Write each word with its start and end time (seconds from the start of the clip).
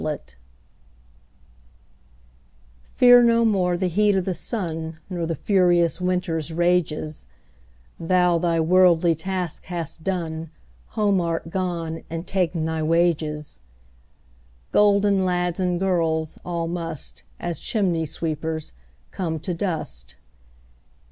Fidele 0.01 0.33
FEAR 2.89 3.21
no 3.21 3.45
more 3.45 3.77
the 3.77 3.85
heat 3.85 4.15
o' 4.15 4.21
the 4.21 4.33
sunNor 4.33 5.27
the 5.27 5.35
furious 5.35 6.01
winter's 6.01 6.51
rages; 6.51 7.27
Thou 7.99 8.39
thy 8.39 8.59
worldly 8.59 9.13
task 9.13 9.65
hast 9.65 10.03
done, 10.03 10.49
Home 10.97 11.21
art 11.21 11.51
gone 11.51 12.01
and 12.09 12.25
ta'en 12.25 12.65
thy 12.65 12.81
wages:Golden 12.81 15.23
lads 15.23 15.59
and 15.59 15.79
girls 15.79 16.39
all 16.43 16.67
must, 16.67 17.21
As 17.39 17.59
chimney 17.59 18.07
sweepers, 18.07 18.73
come 19.11 19.37
to 19.41 19.53
dust. 19.53 20.15